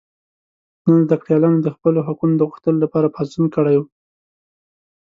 [0.85, 3.83] نن زده کړیالانو د خپلو حقونو د غوښتلو لپاره پاڅون کړی و.